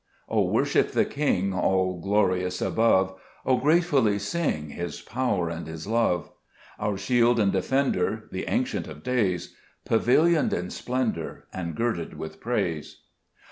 O 0.27 0.45
WORSHIP 0.47 0.93
the 0.93 1.05
King 1.05 1.53
all 1.53 1.99
glorious 2.01 2.59
above, 2.59 3.13
O 3.45 3.57
gratefully 3.57 4.17
sing 4.17 4.69
His 4.69 4.99
power 4.99 5.47
and 5.49 5.67
His 5.67 5.85
love; 5.85 6.31
Our 6.79 6.97
Shield 6.97 7.39
and 7.39 7.51
Defender, 7.51 8.27
the 8.31 8.47
Ancient 8.47 8.87
of 8.87 9.03
days, 9.03 9.53
Pavilioned 9.85 10.53
in 10.53 10.71
splendor, 10.71 11.45
and 11.53 11.75
girded 11.75 12.17
with 12.17 12.39
praise. 12.39 13.01